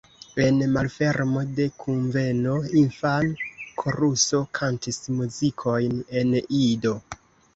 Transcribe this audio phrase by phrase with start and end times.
[0.43, 6.95] En malfermo de kunveno, infan-koruso kantis muzikojn en Ido.